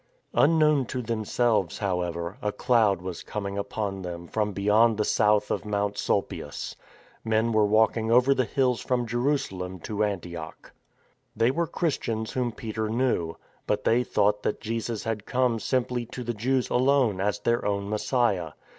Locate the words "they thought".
13.83-14.41